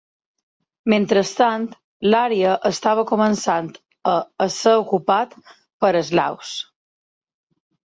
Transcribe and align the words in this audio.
Mentrestant, 0.93 1.67
l'àrea 2.13 2.55
estava 2.71 3.03
començant 3.13 3.69
a 4.15 4.15
ésser 4.47 4.75
ocupat 4.81 5.39
per 5.85 5.95
eslaus. 6.03 6.59